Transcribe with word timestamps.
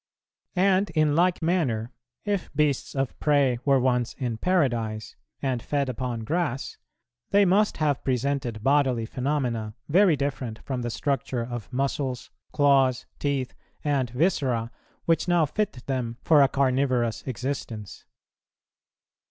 And, 0.55 0.89
in 0.95 1.15
like 1.15 1.43
manner, 1.43 1.91
if 2.25 2.51
beasts 2.55 2.95
of 2.95 3.19
prey 3.19 3.59
were 3.65 3.79
once 3.79 4.15
in 4.15 4.37
paradise, 4.39 5.15
and 5.43 5.61
fed 5.61 5.89
upon 5.89 6.21
grass, 6.21 6.77
they 7.29 7.45
must 7.45 7.77
have 7.77 8.03
presented 8.03 8.63
bodily 8.63 9.05
phenomena 9.05 9.75
very 9.89 10.15
different 10.15 10.57
from 10.63 10.81
the 10.81 10.89
structure 10.89 11.43
of 11.45 11.71
muscles, 11.71 12.31
claws, 12.51 13.05
teeth, 13.19 13.53
and 13.83 14.09
viscera 14.09 14.71
which 15.05 15.27
now 15.27 15.45
fit 15.45 15.85
them 15.85 16.17
for 16.23 16.41
a 16.41 16.47
carnivorous 16.47 17.21
existence. 17.27 18.05